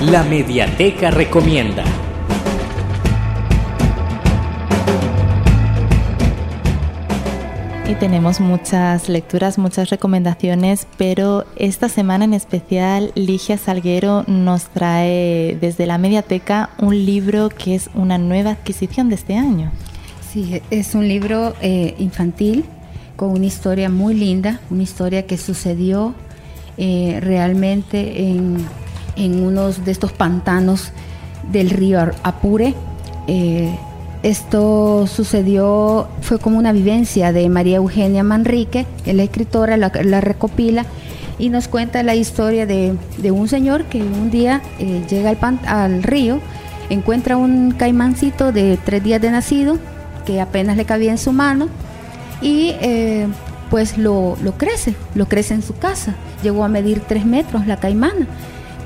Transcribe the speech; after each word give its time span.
La 0.00 0.22
Mediateca 0.22 1.10
Recomienda. 1.10 1.84
Y 7.86 7.94
tenemos 7.96 8.40
muchas 8.40 9.10
lecturas, 9.10 9.58
muchas 9.58 9.90
recomendaciones, 9.90 10.86
pero 10.96 11.44
esta 11.56 11.90
semana 11.90 12.24
en 12.24 12.32
especial 12.32 13.12
Ligia 13.14 13.58
Salguero 13.58 14.24
nos 14.26 14.68
trae 14.68 15.58
desde 15.60 15.84
la 15.84 15.98
Mediateca 15.98 16.70
un 16.78 17.04
libro 17.04 17.50
que 17.50 17.74
es 17.74 17.90
una 17.94 18.16
nueva 18.16 18.52
adquisición 18.52 19.10
de 19.10 19.16
este 19.16 19.36
año. 19.36 19.70
Sí, 20.32 20.62
es 20.70 20.94
un 20.94 21.08
libro 21.08 21.54
eh, 21.60 21.94
infantil 21.98 22.64
con 23.16 23.32
una 23.32 23.44
historia 23.44 23.90
muy 23.90 24.14
linda, 24.14 24.60
una 24.70 24.82
historia 24.82 25.26
que 25.26 25.36
sucedió 25.36 26.14
eh, 26.78 27.18
realmente 27.20 28.30
en, 28.30 28.66
en 29.16 29.42
unos 29.42 29.84
de 29.84 29.92
estos 29.92 30.12
pantanos 30.12 30.92
del 31.50 31.70
río 31.70 32.00
Apure. 32.22 32.74
Eh, 33.26 33.74
esto 34.22 35.06
sucedió, 35.06 36.08
fue 36.20 36.38
como 36.38 36.58
una 36.58 36.72
vivencia 36.72 37.32
de 37.32 37.48
María 37.48 37.76
Eugenia 37.76 38.22
Manrique, 38.22 38.86
la 39.06 39.22
escritora, 39.22 39.76
la, 39.78 40.20
recopila 40.20 40.84
y 41.38 41.48
nos 41.48 41.68
cuenta 41.68 42.02
la 42.02 42.14
historia 42.14 42.66
de, 42.66 42.96
un 43.30 43.48
señor 43.48 43.84
que 43.84 44.02
un 44.02 44.30
día 44.30 44.60
eh, 44.78 45.02
llega 45.08 45.30
al, 45.30 45.58
al, 45.66 46.02
río, 46.02 46.38
encuentra 46.90 47.38
un 47.38 47.70
caimancito 47.72 48.52
de 48.52 48.78
tres 48.84 49.02
días 49.02 49.22
de 49.22 49.30
nacido 49.30 49.78
que 50.26 50.40
apenas 50.40 50.76
le 50.76 50.84
cabía 50.84 51.12
en 51.12 51.18
su 51.18 51.32
mano 51.32 51.68
y 52.42 52.74
eh, 52.82 53.26
pues 53.70 53.96
lo, 53.96 54.36
lo, 54.42 54.52
crece, 54.52 54.94
lo 55.14 55.26
crece 55.28 55.54
en 55.54 55.62
su 55.62 55.74
casa. 55.76 56.14
Llegó 56.42 56.62
a 56.62 56.68
medir 56.68 57.00
tres 57.00 57.24
metros 57.24 57.66
la 57.66 57.78
caimana 57.78 58.26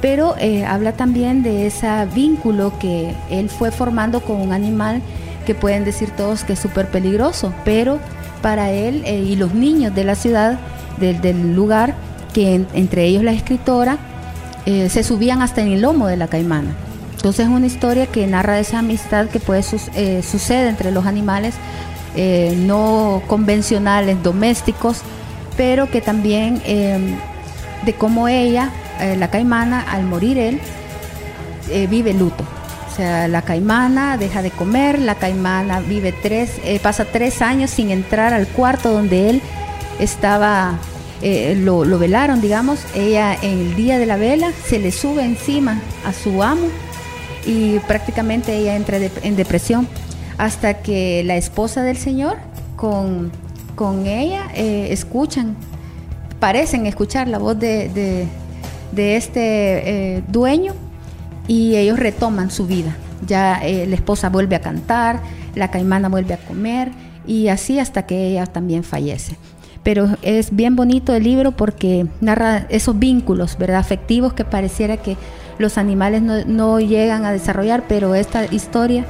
pero 0.05 0.35
eh, 0.39 0.67
habla 0.67 0.93
también 0.93 1.43
de 1.43 1.67
ese 1.67 1.89
vínculo 2.15 2.79
que 2.79 3.15
él 3.31 3.49
fue 3.49 3.71
formando 3.71 4.21
con 4.21 4.39
un 4.39 4.53
animal 4.53 5.01
que 5.47 5.55
pueden 5.55 5.87
decir 5.87 6.11
todos 6.11 6.45
que 6.45 6.53
es 6.53 6.59
súper 6.59 6.89
peligroso, 6.89 7.55
pero 7.65 8.01
para 8.43 8.71
él 8.71 9.03
eh, 9.07 9.21
y 9.21 9.35
los 9.37 9.55
niños 9.55 9.95
de 9.95 10.05
la 10.05 10.15
ciudad, 10.15 10.59
del, 10.99 11.57
lugar, 11.57 11.95
que 12.35 12.67
entre 12.75 13.07
ellos 13.07 13.23
la 13.23 13.33
escritora, 13.33 13.97
eh, 14.67 14.91
se 14.91 15.03
subían 15.05 15.41
hasta 15.41 15.63
en 15.63 15.73
el 15.73 15.81
lomo 15.81 16.07
de 16.07 16.19
la 16.19 16.29
caimana. 16.29 16.75
Entonces 17.17 17.47
es 17.47 17.51
una 17.51 17.65
historia 17.65 18.07
que 18.07 18.27
narra 18.27 18.61
esa 18.61 18.81
amistad 18.81 19.29
que 19.29 19.41
puede 19.41 19.63
suceder 19.63 20.69
entre 20.69 20.91
los 20.91 21.07
animales 21.07 21.55
no 22.59 23.23
convencionales, 23.27 24.23
domésticos, 24.23 24.99
pero 25.57 25.91
que 25.91 26.03
también 26.03 26.61
de 27.87 27.95
cómo 27.95 28.29
ella 28.29 28.71
eh, 29.01 29.17
la 29.17 29.29
caimana, 29.29 29.81
al 29.81 30.05
morir 30.05 30.39
él, 30.39 30.61
eh, 31.71 31.87
vive 31.87 32.13
luto. 32.13 32.45
O 32.91 32.97
sea, 32.97 33.27
la 33.27 33.43
caimana 33.43 34.17
deja 34.17 34.41
de 34.41 34.51
comer, 34.51 35.01
la 35.01 35.17
caimana 35.17 35.81
vive 35.81 36.13
tres, 36.13 36.53
eh, 36.65 36.79
pasa 36.81 37.05
tres 37.05 37.43
años 37.43 37.71
sin 37.71 37.91
entrar 37.91 38.33
al 38.33 38.47
cuarto 38.47 38.93
donde 38.93 39.31
él 39.31 39.43
estaba, 39.99 40.79
lo, 41.23 41.99
velaron, 41.99 42.41
digamos. 42.41 42.81
Ella 42.95 43.37
en 43.43 43.59
el 43.59 43.75
día 43.75 43.99
de 43.99 44.07
la 44.07 44.17
vela 44.17 44.53
se 44.67 44.79
le 44.79 44.93
sube 44.93 45.25
encima 45.25 45.81
a 46.07 46.13
su 46.13 46.43
amo 46.43 46.69
y 47.47 47.79
prácticamente 47.81 48.57
ella 48.57 48.77
entra 48.77 48.99
en 48.99 49.35
depresión 49.35 49.89
hasta 50.39 50.75
que 50.75 51.25
la 51.25 51.37
esposa 51.37 51.83
del 51.83 51.97
señor 51.97 52.37
con, 52.77 53.33
con 53.75 54.07
ella 54.07 54.47
escuchan, 54.55 55.57
parecen 56.39 56.87
escuchar 56.87 57.27
la 57.27 57.39
voz 57.39 57.59
de 57.59 58.29
este 58.99 60.17
eh, 60.17 60.23
dueño 60.29 60.75
y 61.47 61.77
ellos 61.77 61.99
retoman 61.99 62.51
su 62.51 62.67
vida. 62.67 62.97
Ya 63.27 63.65
eh, 63.65 63.87
la 63.87 63.95
esposa 63.95 64.29
vuelve 64.29 64.57
a 64.57 64.61
cantar, 64.61 65.21
la 65.55 65.71
caimana 65.71 66.09
vuelve 66.09 66.35
a 66.35 66.39
comer 66.39 66.91
y 67.27 67.49
así 67.49 67.79
hasta 67.79 68.07
que 68.07 68.29
ella 68.29 68.47
también 68.47 68.85
fallece. 68.85 69.37
Pero 69.83 70.17
es 70.23 70.55
bien 70.55 70.77
bonito 70.77 71.15
el 71.15 71.25
libro 71.25 71.53
porque 71.53 72.07
narra 72.21 72.67
esos 72.71 72.99
vínculos, 72.99 73.59
¿verdad? 73.59 73.79
Afectivos 73.79 74.33
que 74.33 74.45
pareciera 74.45 74.97
que 74.97 75.17
los 75.59 75.79
animales 75.79 76.23
no, 76.23 76.81
llegan 76.81 77.25
a 77.25 77.33
desarrollar, 77.33 77.85
pero 77.87 78.15
esta 78.15 78.47
historia 78.47 79.05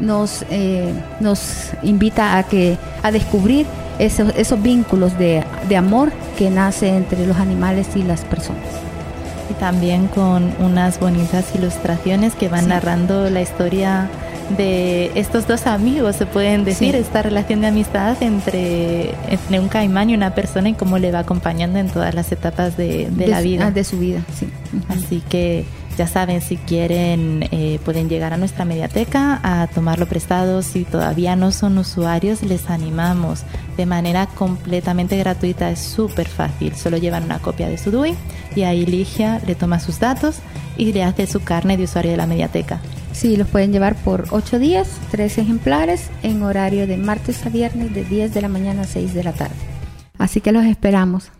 nos, 0.00 0.44
eh, 0.50 0.92
nos 1.20 1.70
invita 1.82 2.36
a, 2.36 2.42
que, 2.42 2.76
a 3.02 3.10
descubrir 3.10 3.66
esos, 3.98 4.32
esos 4.36 4.62
vínculos 4.62 5.18
de, 5.18 5.44
de 5.68 5.76
amor 5.76 6.12
que 6.36 6.50
nace 6.50 6.88
entre 6.88 7.26
los 7.26 7.38
animales 7.38 7.88
y 7.96 8.02
las 8.02 8.20
personas 8.20 8.88
y 9.50 9.54
también 9.54 10.08
con 10.08 10.52
unas 10.60 11.00
bonitas 11.00 11.54
ilustraciones 11.54 12.34
que 12.34 12.48
van 12.48 12.68
narrando 12.68 13.30
la 13.30 13.40
historia 13.40 14.08
de 14.56 15.10
estos 15.14 15.46
dos 15.46 15.66
amigos, 15.66 16.16
se 16.16 16.26
pueden 16.26 16.64
decir, 16.64 16.94
esta 16.94 17.22
relación 17.22 17.60
de 17.60 17.66
amistad 17.66 18.16
entre, 18.22 19.10
entre, 19.28 19.60
un 19.60 19.68
caimán 19.68 20.10
y 20.10 20.14
una 20.14 20.34
persona 20.34 20.70
y 20.70 20.74
cómo 20.74 20.98
le 20.98 21.12
va 21.12 21.20
acompañando 21.20 21.78
en 21.78 21.88
todas 21.88 22.14
las 22.14 22.32
etapas 22.32 22.76
de, 22.76 23.10
la 23.26 23.40
vida. 23.40 23.66
Ah, 23.66 23.70
de 23.70 23.84
su 23.84 23.98
vida, 23.98 24.22
sí. 24.38 24.48
Así 24.88 25.22
que 25.28 25.64
ya 25.98 26.06
saben, 26.06 26.40
si 26.40 26.56
quieren, 26.56 27.48
eh, 27.50 27.80
pueden 27.84 28.08
llegar 28.08 28.32
a 28.32 28.36
nuestra 28.36 28.64
mediateca 28.64 29.40
a 29.42 29.66
tomarlo 29.66 30.06
prestado. 30.06 30.62
Si 30.62 30.84
todavía 30.84 31.34
no 31.34 31.50
son 31.50 31.76
usuarios, 31.76 32.42
les 32.42 32.70
animamos 32.70 33.42
de 33.76 33.84
manera 33.84 34.26
completamente 34.26 35.18
gratuita. 35.18 35.70
Es 35.70 35.80
súper 35.80 36.28
fácil. 36.28 36.76
Solo 36.76 36.98
llevan 36.98 37.24
una 37.24 37.40
copia 37.40 37.68
de 37.68 37.78
su 37.78 37.90
DUI 37.90 38.14
y 38.54 38.62
ahí 38.62 38.86
Ligia 38.86 39.40
le 39.44 39.56
toma 39.56 39.80
sus 39.80 39.98
datos 39.98 40.36
y 40.76 40.92
le 40.92 41.02
hace 41.02 41.26
su 41.26 41.40
carne 41.40 41.76
de 41.76 41.84
usuario 41.84 42.12
de 42.12 42.16
la 42.16 42.26
mediateca. 42.26 42.80
Sí, 43.12 43.36
los 43.36 43.48
pueden 43.48 43.72
llevar 43.72 43.96
por 43.96 44.26
8 44.30 44.60
días, 44.60 44.88
3 45.10 45.38
ejemplares, 45.38 46.10
en 46.22 46.44
horario 46.44 46.86
de 46.86 46.96
martes 46.96 47.44
a 47.44 47.48
viernes 47.48 47.92
de 47.92 48.04
10 48.04 48.32
de 48.32 48.40
la 48.40 48.48
mañana 48.48 48.82
a 48.82 48.86
6 48.86 49.14
de 49.14 49.24
la 49.24 49.32
tarde. 49.32 49.56
Así 50.16 50.40
que 50.40 50.52
los 50.52 50.64
esperamos. 50.64 51.32